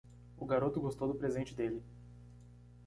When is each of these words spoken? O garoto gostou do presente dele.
O 0.35 0.47
garoto 0.47 0.81
gostou 0.81 1.07
do 1.07 1.13
presente 1.19 1.53
dele. 1.53 1.79